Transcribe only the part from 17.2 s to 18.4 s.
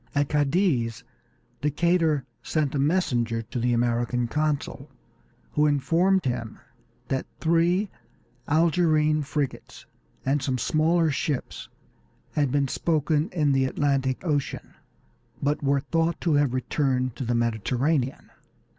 the Mediterranean.